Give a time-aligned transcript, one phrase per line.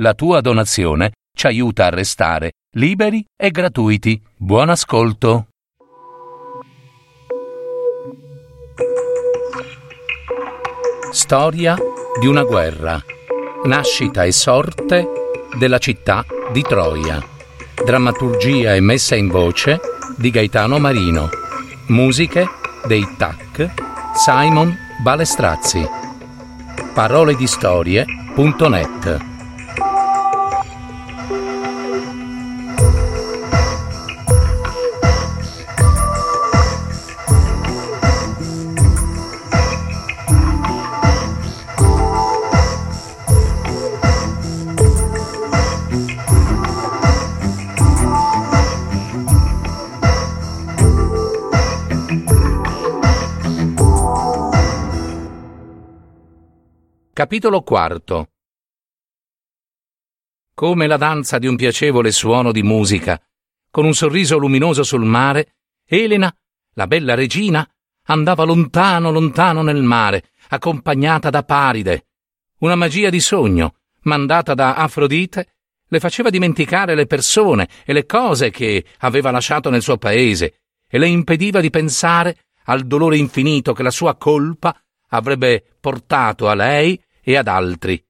[0.00, 4.20] La tua donazione ci aiuta a restare liberi e gratuiti.
[4.36, 5.46] Buon ascolto.
[11.10, 11.76] Storia
[12.20, 13.02] di una guerra.
[13.64, 15.08] Nascita e sorte
[15.58, 17.18] della città di Troia.
[17.82, 19.80] Drammaturgia e messa in voce
[20.18, 21.30] di Gaetano Marino.
[21.86, 22.46] Musiche
[22.86, 23.72] dei TAC
[24.14, 25.88] Simon Balestrazzi.
[26.92, 29.34] Parole di storie.net
[57.16, 58.28] Capitolo IV
[60.52, 63.18] Come la danza di un piacevole suono di musica,
[63.70, 65.54] con un sorriso luminoso sul mare,
[65.86, 66.30] Elena,
[66.74, 67.66] la bella regina,
[68.08, 72.08] andava lontano, lontano nel mare, accompagnata da Paride.
[72.58, 75.54] Una magia di sogno, mandata da Afrodite,
[75.86, 80.98] le faceva dimenticare le persone e le cose che aveva lasciato nel suo paese e
[80.98, 84.78] le impediva di pensare al dolore infinito che la sua colpa
[85.08, 88.00] avrebbe portato a lei e ad altri.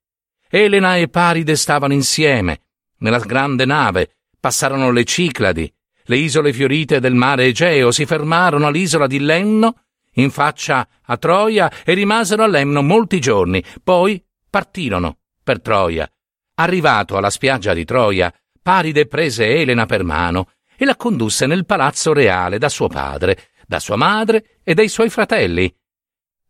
[0.47, 2.61] Elena e Paride stavano insieme.
[2.99, 5.73] Nella grande nave passarono le Cicladi,
[6.05, 9.85] le isole fiorite del mare Egeo, si fermarono all'isola di Lemno,
[10.17, 13.65] in faccia a Troia, e rimasero a Lemno molti giorni.
[13.83, 16.09] Poi partirono per Troia.
[16.57, 22.13] Arrivato alla spiaggia di Troia, Paride prese Elena per mano e la condusse nel palazzo
[22.13, 25.75] reale da suo padre, da sua madre e dai suoi fratelli.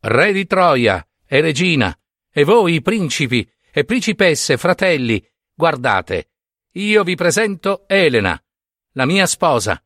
[0.00, 1.96] Re di Troia e regina,
[2.38, 6.32] e voi, principi e principesse, fratelli, guardate,
[6.72, 8.38] io vi presento Elena,
[8.92, 9.82] la mia sposa.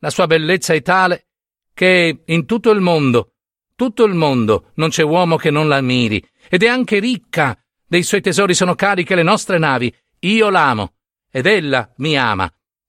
[0.00, 1.28] La sua bellezza è tale
[1.72, 3.36] che in tutto il mondo,
[3.74, 7.58] tutto il mondo, non c'è uomo che non la ammiri, ed è anche ricca.
[7.86, 9.90] Dei suoi tesori sono cariche le nostre navi.
[10.18, 10.96] Io l'amo,
[11.30, 12.46] ed ella mi ama.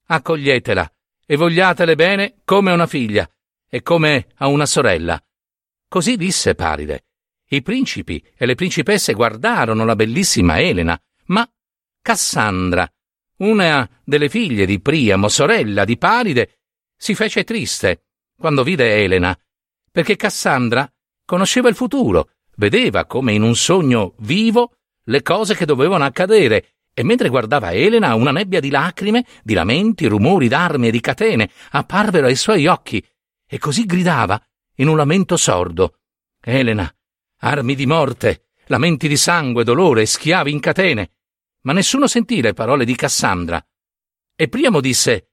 [0.08, 0.92] Accoglietela
[1.26, 3.26] e vogliatele bene come una figlia
[3.70, 5.18] e come a una sorella.
[5.88, 7.07] Così disse Paride.
[7.50, 11.50] I principi e le principesse guardarono la bellissima Elena, ma
[12.02, 12.90] Cassandra,
[13.38, 16.60] una delle figlie di Priamo, sorella di Paride,
[16.98, 18.04] si fece triste
[18.38, 19.38] quando vide Elena,
[19.90, 20.92] perché Cassandra
[21.26, 27.04] conosceva il futuro, vedeva come in un sogno vivo le cose che dovevano accadere, e
[27.04, 32.28] mentre guardava Elena una nebbia di lacrime, di lamenti, rumori d'armi e di catene apparvero
[32.28, 33.04] ai suoi occhi,
[33.48, 34.42] e così gridava
[34.76, 36.00] in un lamento sordo.
[36.42, 36.92] Elena,
[37.40, 41.12] armi di morte, lamenti di sangue, dolore, schiavi in catene.
[41.62, 43.64] Ma nessuno sentì le parole di Cassandra.
[44.36, 45.32] E Priamo disse: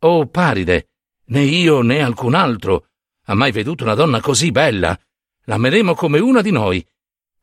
[0.00, 0.90] Oh Paride,
[1.26, 2.86] né io né alcun altro
[3.24, 4.98] ha mai veduto una donna così bella.
[5.44, 6.84] L'ameremo come una di noi.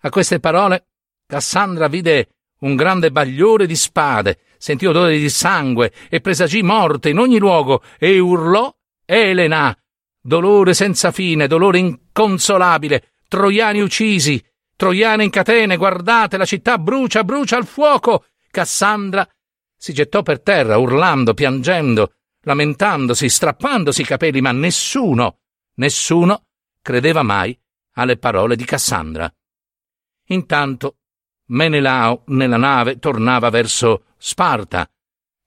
[0.01, 0.87] A queste parole
[1.25, 2.29] Cassandra vide
[2.59, 7.83] un grande bagliore di spade, sentì odore di sangue e presagì morte in ogni luogo
[7.97, 8.73] e urlò
[9.05, 9.77] Elena.
[10.19, 14.43] Dolore senza fine, dolore inconsolabile, troiani uccisi,
[14.75, 18.25] troiani in catene, guardate, la città brucia, brucia al fuoco.
[18.49, 19.27] Cassandra
[19.75, 25.39] si gettò per terra, urlando, piangendo, lamentandosi, strappandosi i capelli, ma nessuno,
[25.75, 26.45] nessuno
[26.81, 27.57] credeva mai
[27.93, 29.31] alle parole di Cassandra.
[30.29, 30.97] Intanto
[31.47, 34.89] Menelao nella nave tornava verso Sparta.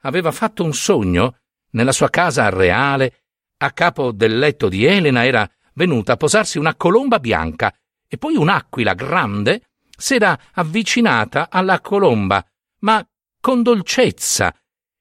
[0.02, 1.38] Aveva fatto un sogno
[1.70, 3.24] nella sua casa reale.
[3.58, 7.74] A capo del letto di Elena era venuta a posarsi una colomba bianca
[8.06, 12.44] e poi un'aquila grande s'era avvicinata alla colomba,
[12.80, 13.02] ma
[13.40, 14.54] con dolcezza.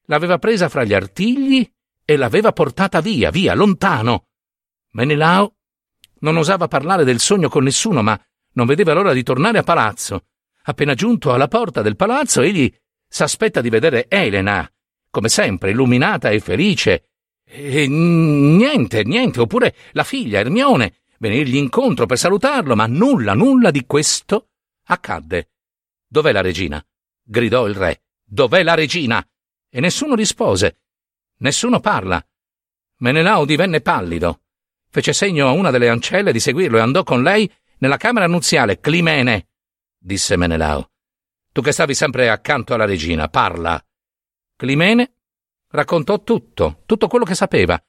[0.06, 1.70] L'aveva presa fra gli artigli
[2.02, 4.28] e l'aveva portata via, via, lontano.
[4.92, 5.54] Menelao
[6.20, 8.18] non osava parlare del sogno con nessuno, ma
[8.54, 10.28] non vedeva l'ora di tornare a palazzo.
[10.62, 12.72] Appena giunto alla porta del palazzo, egli
[13.06, 14.70] s'aspetta di vedere Elena,
[15.10, 17.09] come sempre illuminata e felice,
[17.52, 23.84] e niente, niente, oppure la figlia Ermione venirgli incontro per salutarlo, ma nulla, nulla di
[23.86, 24.50] questo
[24.84, 25.50] accadde.
[26.06, 26.84] Dov'è la regina?
[27.22, 28.02] gridò il re.
[28.24, 29.24] Dov'è la regina?
[29.68, 30.78] E nessuno rispose.
[31.38, 32.24] Nessuno parla.
[32.98, 34.42] Menelao divenne pallido.
[34.88, 38.78] Fece segno a una delle ancelle di seguirlo e andò con lei nella camera nuziale.
[38.78, 39.48] Climene,
[39.98, 40.90] disse Menelao.
[41.52, 43.82] Tu che stavi sempre accanto alla regina, parla.
[44.56, 45.14] Climene
[45.72, 47.80] Raccontò tutto, tutto quello che sapeva.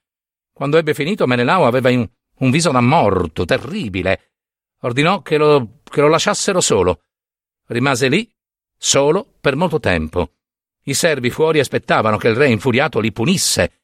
[0.53, 2.07] Quando ebbe finito, Menelao aveva un,
[2.37, 4.33] un viso da morto, terribile.
[4.81, 7.05] Ordinò che lo, che lo lasciassero solo.
[7.67, 8.31] Rimase lì,
[8.77, 10.33] solo per molto tempo.
[10.83, 13.81] I servi fuori aspettavano che il re infuriato li punisse,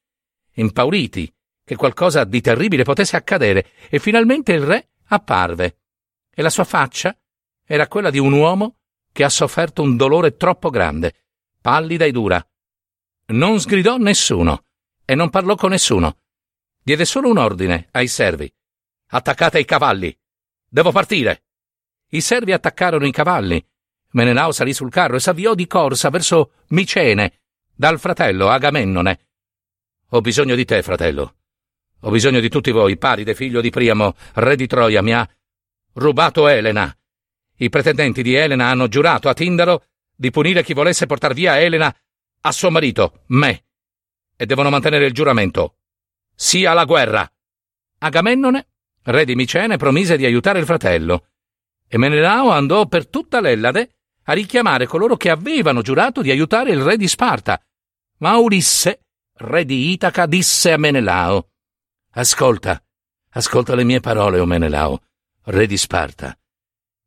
[0.54, 1.32] impauriti
[1.64, 5.80] che qualcosa di terribile potesse accadere, e finalmente il re apparve.
[6.34, 7.18] E la sua faccia
[7.66, 8.78] era quella di un uomo
[9.12, 11.26] che ha sofferto un dolore troppo grande,
[11.60, 12.48] pallida e dura.
[13.30, 14.64] Non sgridò nessuno
[15.04, 16.20] e non parlò con nessuno.
[16.82, 18.50] Diede solo un ordine ai servi.
[19.08, 20.18] Attaccate i cavalli.
[20.66, 21.44] Devo partire.
[22.10, 23.62] I servi attaccarono i cavalli.
[24.12, 27.42] Menelao salì sul carro e s'avviò di corsa verso Micene,
[27.76, 29.20] dal fratello Agamennone.
[30.12, 31.36] Ho bisogno di te, fratello.
[32.02, 32.98] Ho bisogno di tutti voi.
[32.98, 35.30] Paride, figlio di Priamo, re di Troia, mi ha
[35.96, 36.98] rubato Elena.
[37.58, 39.84] I pretendenti di Elena hanno giurato a Tindaro
[40.16, 41.94] di punire chi volesse portar via Elena
[42.48, 43.66] a suo marito, me.
[44.36, 45.78] E devono mantenere il giuramento.
[46.36, 47.30] Sia la guerra.
[48.00, 48.68] Agamennone,
[49.04, 51.28] re di Micene, promise di aiutare il fratello.
[51.88, 56.82] E Menelao andò per tutta l'Ellade a richiamare coloro che avevano giurato di aiutare il
[56.82, 57.62] re di Sparta.
[58.18, 61.50] Ma Ulisse, re di Itaca, disse a Menelao:
[62.12, 62.84] Ascolta,
[63.30, 65.02] ascolta le mie parole, o Menelao,
[65.46, 66.38] re di Sparta.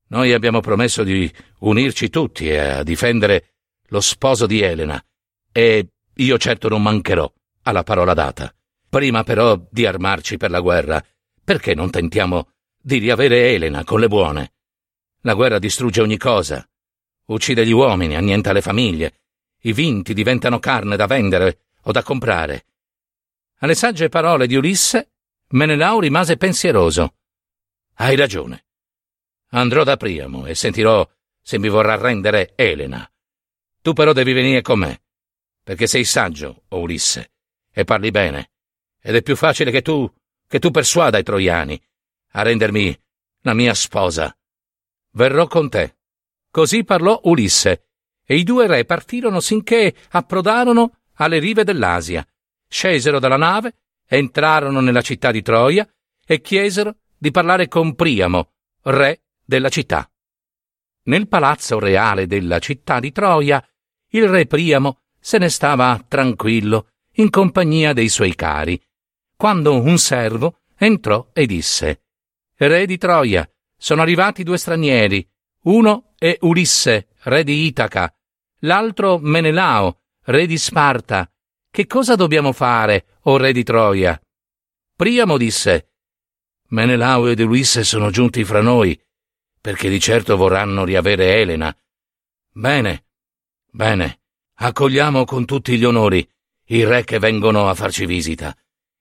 [0.09, 3.55] Noi abbiamo promesso di unirci tutti a difendere
[3.89, 5.03] lo sposo di Elena,
[5.53, 7.31] e io certo non mancherò
[7.63, 8.55] alla parola data.
[8.89, 11.05] Prima però di armarci per la guerra,
[11.45, 12.51] perché non tentiamo
[12.81, 14.53] di riavere Elena con le buone?
[15.23, 16.67] La guerra distrugge ogni cosa,
[17.27, 19.21] uccide gli uomini, annienta le famiglie,
[19.63, 22.65] i vinti diventano carne da vendere o da comprare.
[23.59, 25.13] Alle sagge parole di Ulisse,
[25.49, 27.15] Menelao rimase pensieroso.
[27.95, 28.65] Hai ragione.
[29.51, 31.07] Andrò da Priamo e sentirò
[31.43, 33.09] se mi vorrà rendere Elena.
[33.83, 35.03] Tu però devi venire con me
[35.71, 37.31] perché sei saggio, o Ulisse,
[37.73, 38.51] e parli bene,
[39.01, 40.13] ed è più facile che tu,
[40.49, 41.81] che tu persuada i troiani
[42.33, 43.01] a rendermi
[43.43, 44.37] la mia sposa.
[45.13, 45.99] Verrò con te.
[46.51, 47.87] Così parlò Ulisse,
[48.27, 52.27] e i due re partirono sinché approdarono alle rive dell'Asia,
[52.69, 53.77] scesero dalla nave,
[54.09, 55.89] entrarono nella città di Troia
[56.27, 58.55] e chiesero di parlare con Priamo,
[58.87, 60.11] re della città.
[61.05, 63.65] Nel palazzo reale della città di Troia,
[64.09, 68.81] il re Priamo se ne stava tranquillo, in compagnia dei suoi cari,
[69.37, 72.03] quando un servo entrò e disse
[72.57, 75.27] Re di Troia, sono arrivati due stranieri,
[75.63, 78.15] uno è Ulisse, re di Itaca,
[78.61, 81.31] l'altro Menelao, re di Sparta.
[81.71, 84.21] Che cosa dobbiamo fare, o re di Troia?
[84.95, 85.93] Priamo disse
[86.69, 89.01] Menelao ed Ulisse sono giunti fra noi,
[89.61, 91.75] perché di certo vorranno riavere Elena.
[92.53, 93.07] Bene,
[93.71, 94.20] bene,
[94.63, 96.27] accogliamo con tutti gli onori
[96.67, 98.55] i re che vengono a farci visita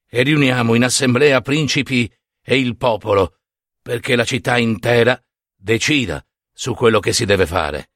[0.10, 2.12] e riuniamo in assemblea principi
[2.42, 3.36] e il popolo
[3.82, 5.22] perché la città intera
[5.56, 7.92] decida su quello che si deve fare.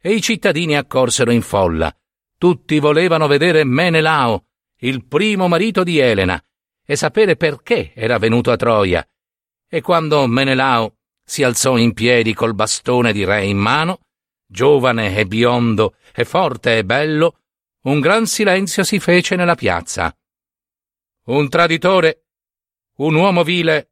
[0.00, 1.94] E i cittadini accorsero in folla.
[2.36, 4.46] Tutti volevano vedere Menelao,
[4.78, 6.42] il primo marito di Elena,
[6.84, 9.06] e sapere perché era venuto a Troia.
[9.68, 14.00] E quando Menelao si alzò in piedi col bastone di re in mano,
[14.52, 17.38] giovane e biondo e forte e bello,
[17.84, 20.16] un gran silenzio si fece nella piazza.
[21.24, 22.26] Un traditore,
[22.98, 23.90] un uomo vile,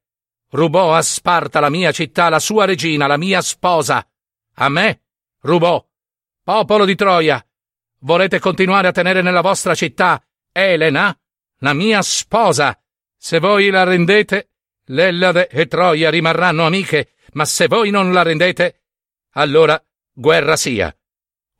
[0.51, 4.07] rubò a Sparta la mia città, la sua regina, la mia sposa.
[4.55, 5.03] A me
[5.41, 5.85] rubò.
[6.43, 7.45] Popolo di Troia,
[8.01, 11.17] volete continuare a tenere nella vostra città Elena,
[11.59, 12.79] la mia sposa?
[13.17, 14.50] Se voi la rendete,
[14.87, 18.83] l'Ellade e Troia rimarranno amiche, ma se voi non la rendete,
[19.33, 19.83] allora
[20.21, 20.95] guerra sia.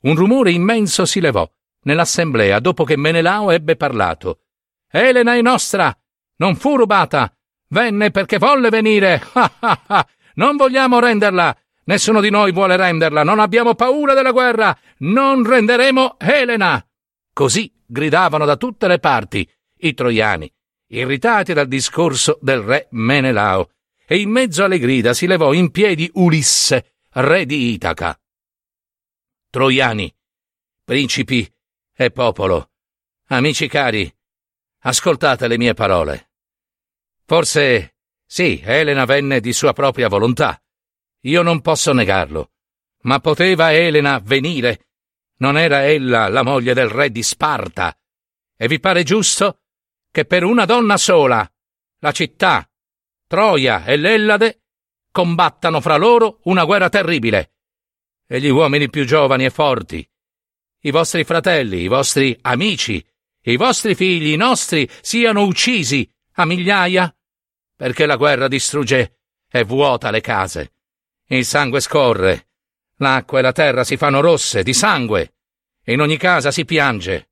[0.03, 1.49] Un rumore immenso si levò
[1.83, 4.41] nell'assemblea dopo che Menelao ebbe parlato.
[4.89, 5.95] Elena è nostra!
[6.37, 7.35] Non fu rubata!
[7.69, 9.21] Venne perché volle venire!
[9.33, 10.07] Ah ah ah!
[10.35, 11.57] Non vogliamo renderla!
[11.85, 13.23] Nessuno di noi vuole renderla!
[13.23, 14.77] Non abbiamo paura della guerra!
[14.99, 16.85] Non renderemo Elena!
[17.33, 19.49] Così gridavano da tutte le parti
[19.83, 20.51] i troiani,
[20.89, 23.71] irritati dal discorso del re Menelao,
[24.05, 28.20] e in mezzo alle grida si levò in piedi Ulisse, re di Itaca.
[29.51, 30.09] Troiani,
[30.81, 31.45] principi
[31.93, 32.71] e popolo,
[33.27, 34.09] amici cari,
[34.83, 36.31] ascoltate le mie parole.
[37.25, 40.57] Forse sì, Elena venne di sua propria volontà.
[41.23, 42.53] Io non posso negarlo.
[43.01, 44.87] Ma poteva Elena venire?
[45.39, 47.93] Non era ella la moglie del re di Sparta?
[48.55, 49.63] E vi pare giusto
[50.09, 51.45] che per una donna sola
[51.99, 52.65] la città,
[53.27, 54.63] Troia e l'Ellade
[55.11, 57.55] combattano fra loro una guerra terribile?
[58.31, 60.09] E gli uomini più giovani e forti,
[60.83, 63.05] i vostri fratelli, i vostri amici,
[63.41, 67.13] i vostri figli, i nostri, siano uccisi a migliaia?
[67.75, 69.17] Perché la guerra distrugge
[69.49, 70.71] e vuota le case.
[71.25, 72.47] Il sangue scorre,
[73.01, 75.33] L'acqua e la terra si fanno rosse di sangue.
[75.87, 77.31] In ogni casa si piange.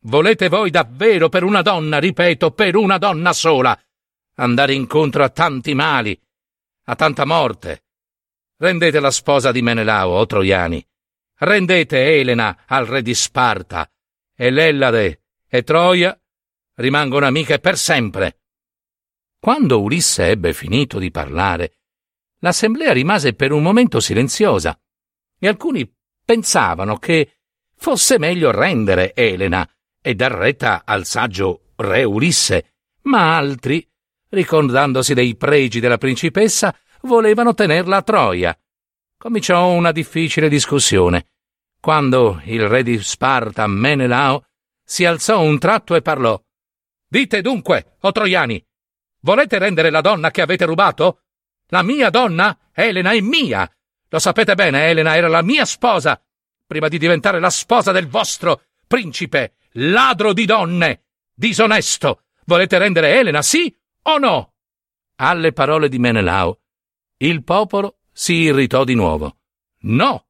[0.00, 3.78] Volete voi davvero per una donna, ripeto, per una donna sola,
[4.36, 6.20] andare incontro a tanti mali,
[6.86, 7.84] a tanta morte?
[8.62, 10.86] Rendete la sposa di Menelao, o troiani.
[11.38, 13.90] Rendete Elena al re di Sparta,
[14.36, 16.16] e l'Ellade e Troia
[16.76, 18.42] rimangono amiche per sempre.
[19.40, 21.78] Quando Ulisse ebbe finito di parlare,
[22.38, 24.80] l'assemblea rimase per un momento silenziosa
[25.40, 25.92] e alcuni
[26.24, 27.38] pensavano che
[27.74, 29.68] fosse meglio rendere Elena
[30.00, 33.84] e dar retta al saggio re Ulisse, ma altri,
[34.28, 38.58] ricordandosi dei pregi della principessa, volevano tenerla a Troia.
[39.16, 41.26] Cominciò una difficile discussione,
[41.80, 44.46] quando il re di Sparta, Menelao,
[44.84, 46.40] si alzò un tratto e parlò.
[47.08, 48.64] Dite dunque, o troiani,
[49.20, 51.22] volete rendere la donna che avete rubato?
[51.68, 53.70] La mia donna, Elena, è mia.
[54.08, 56.22] Lo sapete bene, Elena era la mia sposa,
[56.66, 61.04] prima di diventare la sposa del vostro principe, ladro di donne,
[61.34, 62.22] disonesto.
[62.44, 64.54] Volete rendere Elena, sì o no?
[65.16, 66.61] Alle parole di Menelao,
[67.26, 69.38] il popolo si irritò di nuovo.
[69.82, 70.26] No,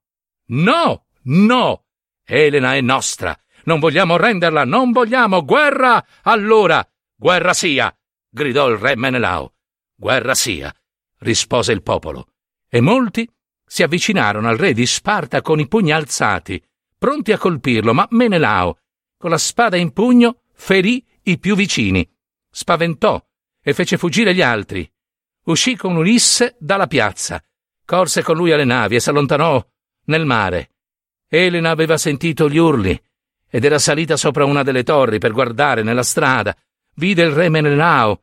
[0.47, 1.85] no, no!
[2.25, 3.37] Elena è nostra.
[3.65, 6.05] Non vogliamo renderla, non vogliamo guerra!
[6.23, 7.97] Allora, guerra sia!
[8.29, 9.55] gridò il re Menelao.
[9.95, 10.75] Guerra sia!
[11.19, 12.33] rispose il popolo.
[12.69, 13.29] E molti
[13.65, 16.63] si avvicinarono al re di Sparta con i pugni alzati,
[16.99, 18.79] pronti a colpirlo, ma Menelao,
[19.17, 22.07] con la spada in pugno, ferì i più vicini,
[22.51, 23.25] spaventò
[23.63, 24.92] e fece fuggire gli altri.
[25.45, 27.43] Uscì con Ulisse dalla piazza,
[27.85, 29.65] corse con lui alle navi e s'allontanò
[30.05, 30.71] nel mare.
[31.29, 33.01] Elena aveva sentito gli urli
[33.49, 36.57] ed era salita sopra una delle torri per guardare nella strada.
[36.95, 38.23] Vide il re Menelao,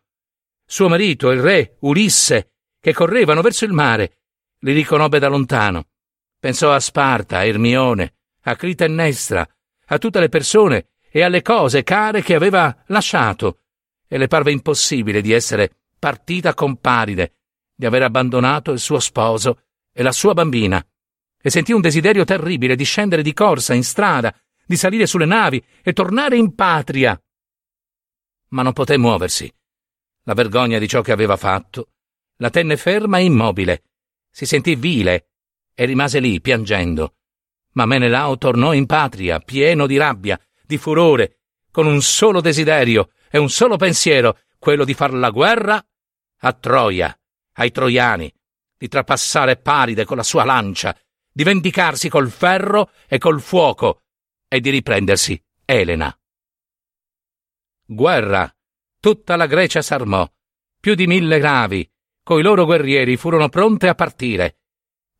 [0.66, 4.20] suo marito, il re Ulisse, che correvano verso il mare
[4.60, 5.88] li riconobbe da lontano.
[6.40, 9.48] Pensò a Sparta, a Ermione, a Clitennestra,
[9.88, 13.62] a tutte le persone e alle cose care che aveva lasciato,
[14.08, 17.36] e le parve impossibile di essere partita con Paride,
[17.75, 19.63] di aver abbandonato il suo sposo
[19.94, 20.84] e la sua bambina,
[21.41, 25.63] e sentì un desiderio terribile di scendere di corsa in strada, di salire sulle navi
[25.82, 27.22] e tornare in patria.
[28.50, 29.51] Ma non poté muoversi.
[30.24, 31.89] La vergogna di ciò che aveva fatto
[32.38, 33.84] la tenne ferma e immobile,
[34.32, 35.32] si sentì vile
[35.74, 37.15] e rimase lì piangendo.
[37.74, 41.39] Ma Menelao tornò in patria, pieno di rabbia, di furore,
[41.72, 45.84] con un solo desiderio e un solo pensiero, quello di far la guerra
[46.39, 47.17] a Troia,
[47.53, 48.34] ai troiani,
[48.77, 50.98] di trapassare Paride con la sua lancia,
[51.31, 54.03] di vendicarsi col ferro e col fuoco
[54.48, 56.13] e di riprendersi Elena.
[57.86, 58.53] Guerra.
[59.00, 60.29] Tutta la Grecia s'armò.
[60.79, 61.89] Più di mille navi,
[62.24, 64.60] coi loro guerrieri furono pronte a partire.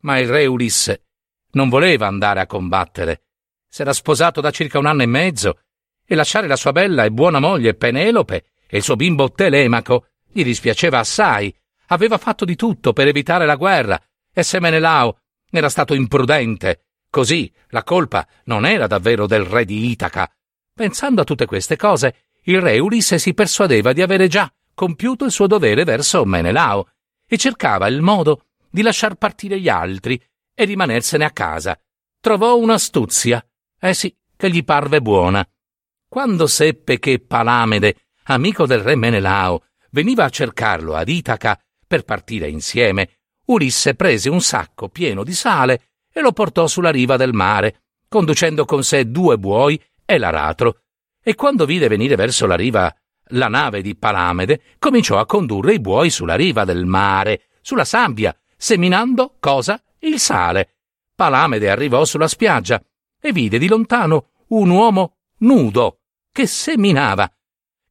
[0.02, 1.08] Ma il re Ulisse
[1.52, 3.24] non voleva andare a combattere.
[3.68, 5.62] S'era sposato da circa un anno e mezzo
[6.06, 10.44] e lasciare la sua bella e buona moglie Penelope e il suo bimbo Telemaco gli
[10.44, 11.54] dispiaceva assai.
[11.88, 15.20] Aveva fatto di tutto per evitare la guerra e se Menelao
[15.50, 16.86] era stato imprudente.
[17.10, 20.32] Così la colpa non era davvero del re di Itaca.
[20.74, 25.32] Pensando a tutte queste cose, il re Ulisse si persuadeva di avere già compiuto il
[25.32, 26.88] suo dovere verso Menelao
[27.28, 30.22] e cercava il modo di lasciar partire gli altri
[30.54, 31.78] e rimanersene a casa.
[32.22, 33.46] Trovò un'astuzia,
[33.80, 35.46] eh sì, che gli parve buona.
[36.08, 42.50] Quando seppe che Palamede, amico del re Menelao, veniva a cercarlo ad Itaca per partire
[42.50, 43.10] insieme,
[43.46, 45.82] Ulisse prese un sacco pieno di sale
[46.12, 50.82] e lo portò sulla riva del mare, conducendo con sé due buoi e l'aratro.
[51.22, 52.94] E quando vide venire verso la riva
[53.34, 58.36] la nave di Palamede cominciò a condurre i buoi sulla riva del mare, sulla sabbia,
[58.58, 59.82] seminando cosa?
[60.00, 60.76] Il sale.
[61.14, 62.82] Palamede arrivò sulla spiaggia
[63.20, 66.00] e vide di lontano un uomo nudo
[66.32, 67.32] che seminava.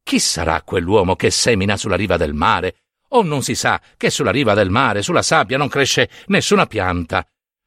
[0.09, 2.77] Chi sarà quell'uomo che semina sulla riva del mare?
[3.09, 7.23] O non si sa che sulla riva del mare, sulla sabbia, non cresce nessuna pianta?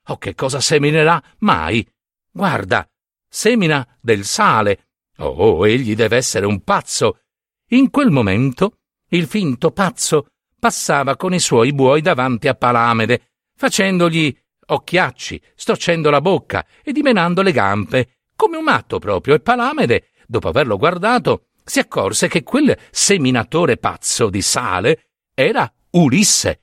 [0.09, 1.89] O che cosa seminerà mai?
[2.33, 2.85] Guarda,
[3.29, 4.89] semina del sale.
[5.19, 7.21] Oh, egli deve essere un pazzo
[7.69, 8.79] in quel momento
[9.11, 16.21] il finto pazzo passava con i suoi buoi davanti a Palamede, facendogli occhiacci, storcendo la
[16.21, 21.79] bocca e dimenando le gambe, come un matto proprio, e Palamede, dopo averlo guardato, si
[21.79, 26.63] accorse che quel seminatore pazzo di sale era Ulisse.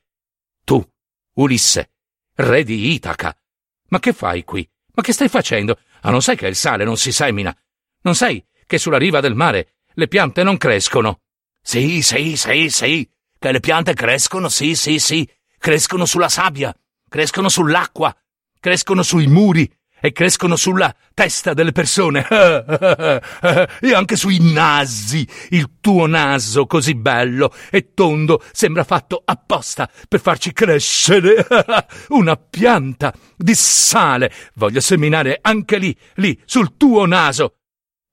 [0.63, 0.83] Tu,
[1.35, 1.91] Ulisse,
[2.35, 3.35] re di Itaca.
[3.89, 4.67] Ma che fai qui?
[4.93, 5.79] Ma che stai facendo?
[6.01, 7.55] Ah, non sai che il sale non si semina?
[8.01, 11.21] Non sai che sulla riva del mare le piante non crescono.
[11.61, 16.73] Sì, sì, sì, sì, che le piante crescono, sì, sì, sì, crescono sulla sabbia,
[17.07, 18.15] crescono sull'acqua,
[18.59, 19.69] crescono sui muri
[20.01, 25.27] e crescono sulla testa delle persone e anche sui nasi.
[25.49, 31.45] Il tuo naso così bello e tondo sembra fatto apposta per farci crescere
[32.09, 34.31] una pianta di sale.
[34.55, 37.55] Voglio seminare anche lì, lì, sul tuo naso.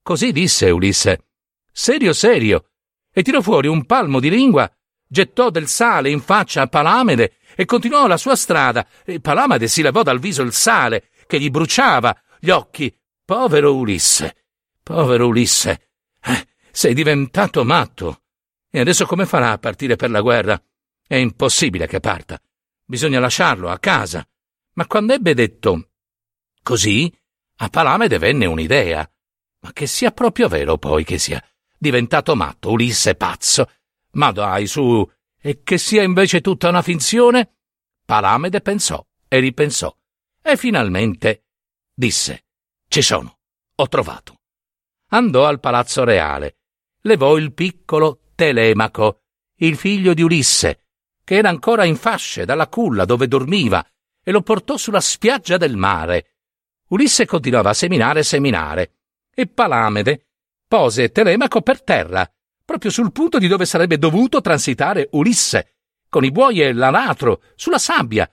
[0.01, 1.25] Così disse Ulisse.
[1.71, 2.69] Serio, serio.
[3.13, 4.71] E tirò fuori un palmo di lingua,
[5.07, 8.85] gettò del sale in faccia a Palamede e continuò la sua strada.
[9.03, 12.95] E Palamede si levò dal viso il sale che gli bruciava gli occhi.
[13.23, 14.45] Povero Ulisse,
[14.81, 15.89] povero Ulisse,
[16.21, 18.21] eh, sei diventato matto.
[18.69, 20.61] E adesso come farà a partire per la guerra?
[21.05, 22.41] È impossibile che parta.
[22.85, 24.25] Bisogna lasciarlo a casa.
[24.73, 25.89] Ma quando ebbe detto
[26.63, 27.13] così,
[27.57, 29.09] a Palamede venne un'idea.
[29.59, 31.43] Ma che sia proprio vero poi che sia
[31.77, 33.69] diventato matto, Ulisse pazzo.
[34.11, 35.05] Ma dai, su,
[35.39, 37.55] e che sia invece tutta una finzione?
[38.05, 39.93] Palamede pensò e ripensò
[40.51, 41.45] e finalmente
[41.93, 42.45] disse
[42.87, 43.39] Ci sono,
[43.75, 44.39] ho trovato.
[45.09, 46.57] Andò al palazzo reale,
[47.01, 49.23] levò il piccolo Telemaco,
[49.57, 50.85] il figlio di Ulisse,
[51.23, 53.85] che era ancora in fasce dalla culla dove dormiva,
[54.23, 56.35] e lo portò sulla spiaggia del mare.
[56.89, 58.93] Ulisse continuava a seminare e seminare,
[59.33, 60.27] e Palamede
[60.67, 62.29] pose Telemaco per terra,
[62.63, 65.75] proprio sul punto di dove sarebbe dovuto transitare Ulisse,
[66.09, 68.29] con i buoi e l'anatro, sulla sabbia,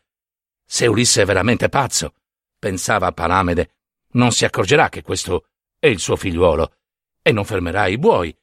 [0.75, 2.15] se Ulisse è veramente pazzo,
[2.59, 3.77] pensava Palamede,
[4.15, 6.79] non si accorgerà che questo è il suo figliuolo
[7.23, 8.37] e non fermerà i buoi.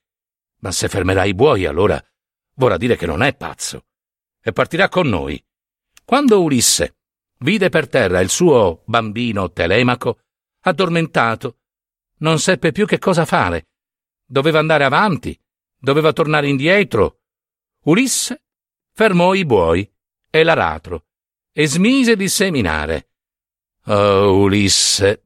[0.60, 2.02] Ma se fermerà i buoi, allora
[2.54, 3.84] vorrà dire che non è pazzo
[4.42, 5.44] e partirà con noi.
[6.06, 7.00] Quando Ulisse
[7.40, 10.22] vide per terra il suo bambino Telemaco,
[10.62, 11.58] addormentato,
[12.20, 13.72] non seppe più che cosa fare.
[14.26, 15.38] Doveva andare avanti,
[15.78, 17.24] doveva tornare indietro.
[17.88, 18.46] Ulisse
[18.94, 19.94] fermò i buoi
[20.30, 21.08] e l'aratro
[21.54, 23.10] e smise di seminare.
[23.86, 25.26] Oh, Ulisse,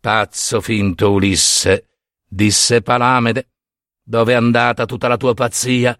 [0.00, 1.88] pazzo finto Ulisse,
[2.26, 3.50] disse Palamede,
[4.02, 5.98] dove è andata tutta la tua pazzia?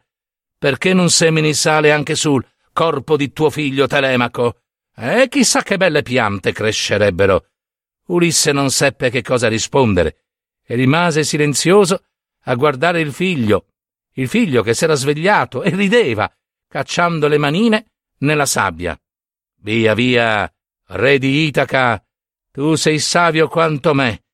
[0.58, 4.62] Perché non semini sale anche sul corpo di tuo figlio Telemaco?
[4.94, 7.48] E chissà che belle piante crescerebbero.
[8.06, 10.24] Ulisse non seppe che cosa rispondere
[10.64, 12.04] e rimase silenzioso
[12.44, 13.66] a guardare il figlio,
[14.14, 16.32] il figlio che s'era svegliato e rideva,
[16.68, 18.98] cacciando le manine nella sabbia.
[19.60, 20.52] Via, via,
[20.88, 22.02] re di Itaca,
[22.52, 24.24] tu sei savio quanto me.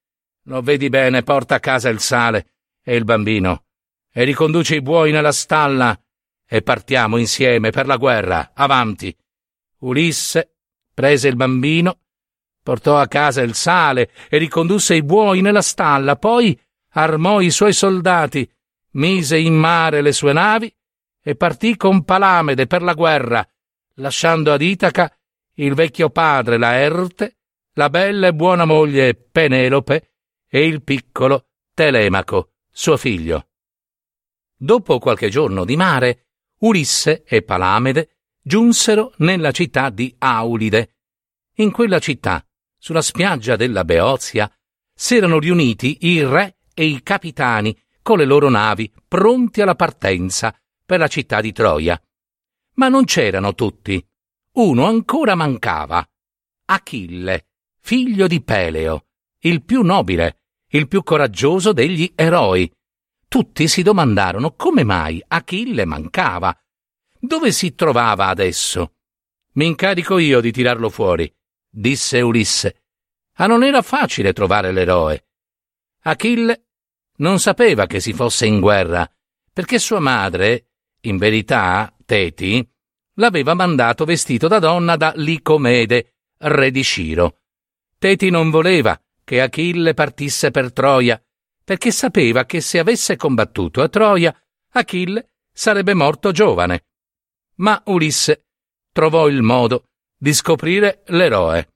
[0.45, 3.65] Lo vedi bene, porta a casa il sale e il bambino,
[4.13, 5.99] e riconduci i buoi nella stalla,
[6.47, 9.17] e partiamo insieme per la guerra, avanti.
[9.79, 10.57] Ulisse
[10.93, 12.01] prese il bambino,
[12.63, 16.59] portò a casa il sale e ricondusse i buoi nella stalla, poi
[16.91, 18.49] armò i suoi soldati,
[18.93, 20.73] mise in mare le sue navi
[21.23, 23.47] e partì con Palamede per la guerra,
[23.97, 25.15] lasciando ad Itaca
[25.55, 27.37] il vecchio padre Laerte,
[27.75, 30.15] la bella e buona moglie Penelope
[30.49, 33.49] e il piccolo Telemaco, suo figlio.
[34.57, 36.27] Dopo qualche giorno di mare,
[36.61, 40.97] Ulisse e Palamede giunsero nella città di Aulide.
[41.57, 42.45] In quella città,
[42.79, 44.51] sulla spiaggia della Beozia,
[44.95, 50.99] s'erano riuniti i re e i capitani con le loro navi pronti alla partenza per
[50.99, 52.01] la città di Troia.
[52.75, 54.05] Ma non c'erano tutti
[54.55, 56.07] uno ancora mancava.
[56.67, 57.47] Achille,
[57.81, 59.07] figlio di Peleo,
[59.41, 62.71] il più nobile, il più coraggioso degli eroi.
[63.29, 66.55] Tutti si domandarono come mai Achille mancava.
[67.19, 68.97] Dove si trovava adesso?
[69.53, 71.33] Mi incarico io di tirarlo fuori,
[71.71, 72.83] disse Ulisse.
[73.37, 75.29] Ah, non era facile trovare l'eroe.
[76.03, 76.67] Achille
[77.17, 79.11] non sapeva che si fosse in guerra,
[79.51, 82.63] perché sua madre, in verità, Teti,
[83.15, 87.39] l'aveva mandato vestito da donna da Licomede, re di Sciro.
[87.97, 91.19] Teti non voleva che Achille partisse per Troia,
[91.65, 94.39] perché sapeva che se avesse combattuto a Troia,
[94.73, 96.85] Achille sarebbe morto giovane.
[97.61, 98.45] Ma Ulisse
[98.93, 101.73] trovò il modo di scoprire l'eroe.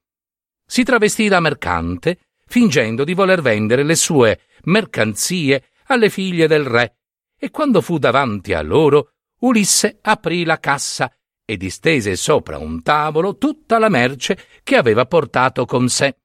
[0.66, 6.98] Si travestì da mercante, fingendo di voler vendere le sue mercanzie alle figlie del re,
[7.38, 9.12] e quando fu davanti a loro,
[9.46, 11.12] Ulisse aprì la cassa
[11.44, 16.16] e distese sopra un tavolo tutta la merce che aveva portato con sé.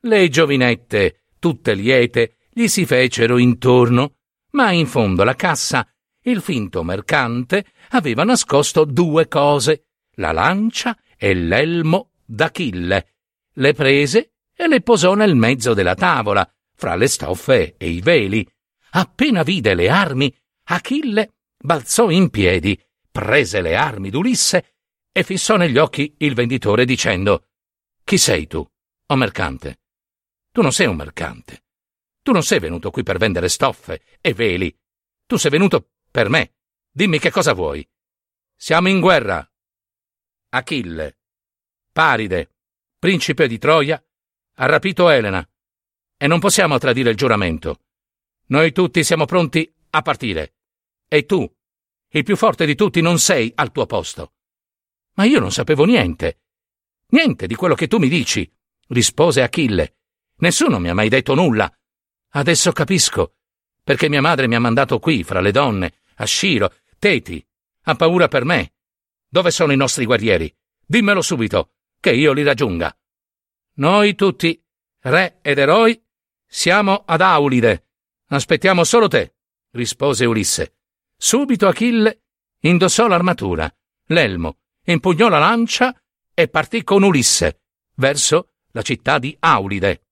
[0.00, 4.14] Le giovinette, tutte liete, gli si fecero intorno,
[4.52, 5.86] ma in fondo alla cassa
[6.22, 13.06] il finto mercante aveva nascosto due cose, la lancia e l'elmo d'Achille.
[13.52, 18.48] Le prese e le posò nel mezzo della tavola, fra le stoffe e i veli.
[18.92, 20.34] Appena vide le armi,
[20.68, 24.76] Achille balzò in piedi prese le armi d'Ulisse
[25.12, 27.48] e fissò negli occhi il venditore dicendo
[28.04, 28.66] Chi sei tu?
[29.06, 29.80] O mercante?
[30.50, 31.64] Tu non sei un mercante.
[32.22, 34.76] Tu non sei venuto qui per vendere stoffe e veli.
[35.24, 36.56] Tu sei venuto per me.
[36.90, 37.88] Dimmi che cosa vuoi.
[38.54, 39.48] Siamo in guerra.
[40.50, 41.18] Achille,
[41.92, 42.56] Paride,
[42.98, 44.02] principe di Troia,
[44.56, 45.46] ha rapito Elena
[46.18, 47.84] e non possiamo tradire il giuramento.
[48.48, 50.55] Noi tutti siamo pronti a partire.
[51.08, 51.48] E tu,
[52.08, 54.34] il più forte di tutti, non sei al tuo posto.
[55.14, 56.42] Ma io non sapevo niente.
[57.08, 58.50] Niente di quello che tu mi dici,
[58.88, 59.98] rispose Achille.
[60.38, 61.72] Nessuno mi ha mai detto nulla.
[62.30, 63.36] Adesso capisco,
[63.82, 67.44] perché mia madre mi ha mandato qui, fra le donne, a Sciro, Teti.
[67.82, 68.74] Ha paura per me.
[69.28, 70.54] Dove sono i nostri guerrieri?
[70.84, 72.96] Dimmelo subito, che io li raggiunga.
[73.74, 74.60] Noi tutti,
[75.02, 76.02] re ed eroi,
[76.46, 77.88] siamo ad Aulide.
[78.28, 79.36] Aspettiamo solo te,
[79.70, 80.75] rispose Ulisse.
[81.18, 82.24] Subito Achille
[82.60, 83.72] indossò l'armatura,
[84.08, 85.98] l'elmo, impugnò la lancia
[86.34, 87.62] e partì con Ulisse
[87.94, 90.02] verso la città di Aulide.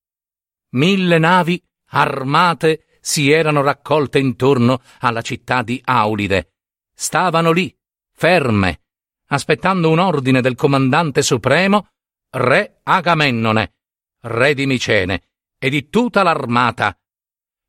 [0.70, 6.54] Mille navi armate si erano raccolte intorno alla città di Aulide.
[6.94, 7.76] Stavano lì,
[8.12, 8.80] ferme,
[9.26, 11.88] aspettando un ordine del comandante supremo,
[12.30, 13.74] re Agamennone,
[14.22, 15.22] re di Micene,
[15.58, 16.98] e di tutta l'armata.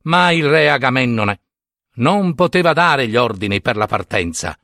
[0.03, 1.41] Ma il re Agamennone
[1.95, 4.57] non poteva dare gli ordini per la partenza.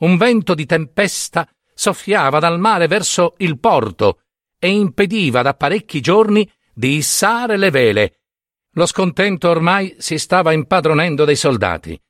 [0.00, 4.22] Un vento di tempesta soffiava dal mare verso il porto
[4.58, 8.20] e impediva da parecchi giorni di issare le vele.
[8.74, 12.00] Lo scontento ormai si stava impadronendo dei soldati.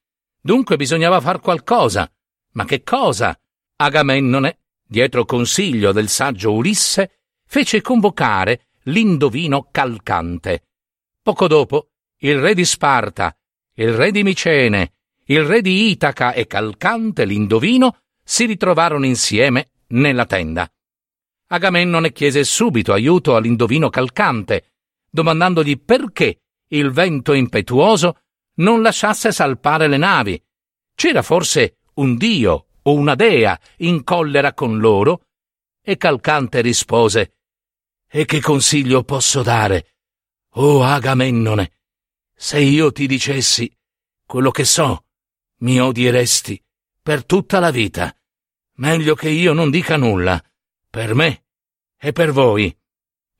[0.40, 2.11] Dunque bisognava far qualcosa.
[2.53, 3.38] Ma che cosa?
[3.77, 10.66] Agamennone, dietro consiglio del saggio Ulisse, fece convocare l'indovino Calcante.
[11.23, 13.35] Poco dopo, il re di Sparta,
[13.80, 14.92] il re di Micene,
[15.26, 20.70] il re di Itaca e Calcante, l'indovino, si ritrovarono insieme nella tenda.
[21.46, 24.72] Agamennone chiese subito aiuto all'indovino Calcante,
[25.08, 28.20] domandandogli perché il vento impetuoso
[28.56, 30.40] non lasciasse salpare le navi.
[30.94, 35.22] C'era forse un dio o una dea in collera con loro?
[35.82, 37.32] E Calcante rispose
[38.10, 39.94] E che consiglio posso dare?
[40.56, 41.79] O Agamennone,
[42.42, 43.70] se io ti dicessi
[44.24, 45.05] quello che so,
[45.59, 46.59] mi odieresti
[47.03, 48.16] per tutta la vita.
[48.76, 50.42] Meglio che io non dica nulla,
[50.88, 51.44] per me
[51.98, 52.74] e per voi.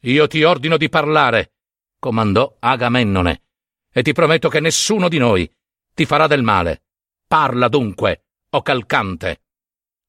[0.01, 1.55] Io ti ordino di parlare,
[1.99, 3.43] comandò Agamennone,
[3.91, 5.51] e ti prometto che nessuno di noi
[5.95, 6.83] ti farà del male.
[7.27, 9.45] Parla dunque o Calcante.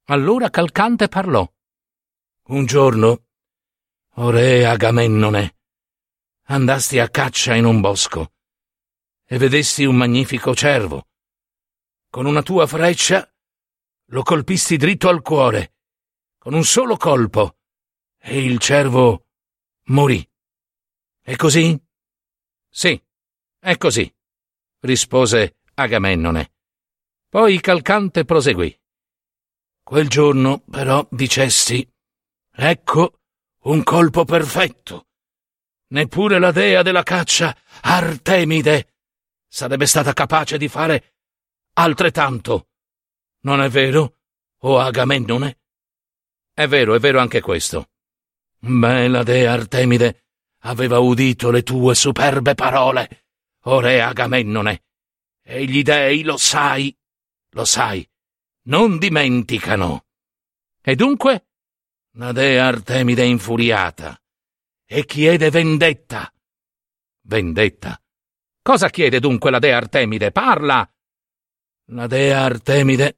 [0.08, 1.49] Allora Calcante parlò.
[2.47, 3.23] Un giorno,
[4.15, 5.56] o re Agamennone,
[6.47, 8.34] andasti a caccia in un bosco
[9.31, 11.07] e vedesti un magnifico cervo.
[12.09, 13.33] Con una tua freccia
[14.07, 15.75] lo colpisti dritto al cuore,
[16.37, 17.55] con un solo colpo,
[18.17, 19.27] e il cervo
[19.83, 20.29] morì.
[21.21, 21.81] È così?
[22.69, 23.01] Sì,
[23.57, 24.13] è così,
[24.81, 26.51] rispose Agamennone.
[27.29, 28.77] Poi Calcante proseguì.
[29.81, 31.89] Quel giorno, però, dicesti,
[32.51, 33.21] ecco
[33.59, 35.07] un colpo perfetto.
[35.91, 38.91] Neppure la dea della caccia, Artemide,
[39.51, 41.15] sarebbe stata capace di fare
[41.73, 42.69] altrettanto.
[43.41, 44.19] Non è vero,
[44.59, 45.59] o Agamennone?
[46.53, 47.89] È vero, è vero anche questo.
[48.59, 50.27] Beh, la dea Artemide
[50.59, 53.25] aveva udito le tue superbe parole,
[53.63, 54.83] o re Agamennone,
[55.43, 56.95] e gli dei, lo sai,
[57.49, 58.09] lo sai,
[58.67, 60.05] non dimenticano.
[60.81, 61.47] E dunque?
[62.15, 64.17] La dea Artemide è infuriata
[64.85, 66.31] e chiede vendetta.
[67.23, 68.00] Vendetta?
[68.63, 70.32] Cosa chiede dunque la dea Artemide?
[70.32, 70.88] Parla!
[71.93, 73.17] La dea Artemide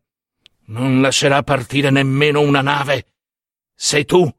[0.67, 3.05] non lascerà partire nemmeno una nave.
[3.75, 4.29] Se tu,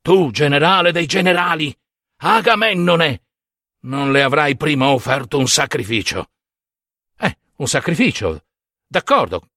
[0.00, 1.76] tu generale dei generali,
[2.18, 3.22] Agamennone,
[3.80, 6.30] non le avrai prima offerto un sacrificio.
[7.18, 8.44] Eh, un sacrificio?
[8.86, 9.50] D'accordo.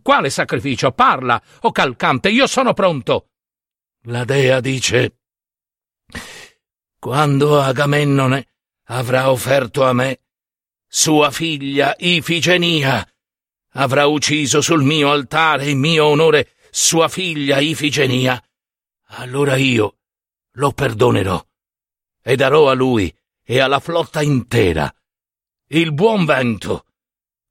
[0.00, 0.92] Quale sacrificio?
[0.92, 3.30] Parla, o calcante, io sono pronto.
[4.04, 5.18] La dea dice.
[6.98, 8.46] Quando Agamennone
[8.84, 10.20] avrà offerto a me
[10.98, 13.06] sua figlia Ifigenia,
[13.72, 18.42] avrà ucciso sul mio altare in mio onore sua figlia Ifigenia,
[19.08, 19.98] allora io
[20.52, 21.46] lo perdonerò
[22.22, 24.90] e darò a lui e alla flotta intera
[25.68, 26.86] il buon vento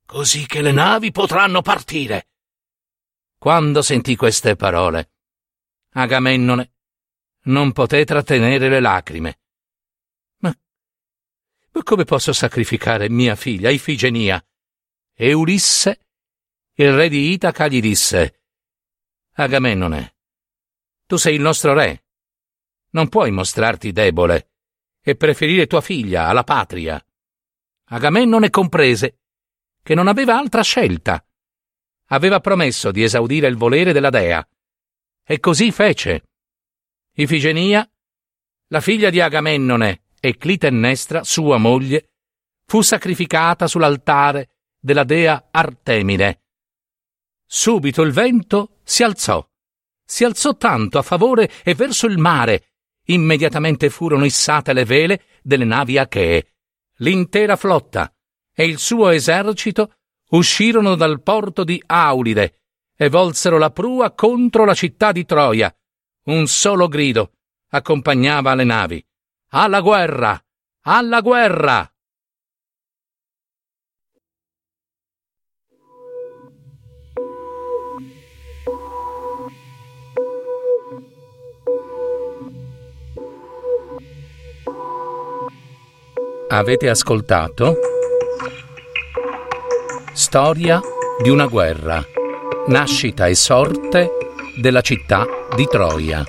[0.08, 2.30] così che le navi potranno partire.
[3.38, 5.12] Quando sentì queste parole,
[5.92, 6.72] Agamennone
[7.44, 9.40] non poté trattenere le lacrime.
[11.84, 14.44] Come posso sacrificare mia figlia Ifigenia?
[15.14, 16.08] E Ulisse,
[16.74, 18.42] il re di Itaca, gli disse:
[19.34, 20.16] Agamennone,
[21.06, 22.06] tu sei il nostro re.
[22.92, 24.52] Non puoi mostrarti debole
[25.02, 27.04] e preferire tua figlia alla patria.
[27.90, 29.20] Agamennone comprese
[29.84, 31.24] che non aveva altra scelta.
[32.06, 34.48] Aveva promesso di esaudire il volere della dea.
[35.24, 36.30] E così fece.
[37.14, 37.88] Ifigenia,
[38.68, 42.14] la figlia di Agamennone e Clitennestra, sua moglie,
[42.66, 46.42] fu sacrificata sull'altare della dea Artemide.
[47.46, 49.48] Subito il vento si alzò.
[50.04, 52.72] Si alzò tanto a favore e verso il mare.
[53.06, 56.56] Immediatamente furono issate le vele delle navi achee.
[56.98, 58.12] L'intera flotta
[58.52, 59.94] e il suo esercito
[60.30, 62.62] uscirono dal porto di Aulide
[62.96, 65.72] e volsero la prua contro la città di Troia.
[66.24, 67.34] Un solo grido
[67.70, 69.06] accompagnava le navi.
[69.58, 70.38] Alla guerra!
[70.82, 71.90] Alla guerra!
[86.50, 87.78] Avete ascoltato?
[90.12, 90.82] Storia
[91.24, 92.04] di una guerra.
[92.68, 94.10] Nascita e sorte
[94.58, 96.26] della città di Troia.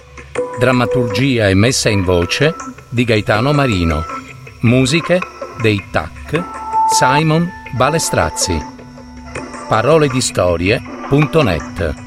[0.61, 2.55] Drammaturgia e messa in voce
[2.97, 4.07] di Gaetano Marino.
[4.61, 5.21] Musiche
[5.61, 6.43] dei TAC
[6.89, 8.59] Simon Balestrazzi.
[9.69, 12.06] Parole di storie.net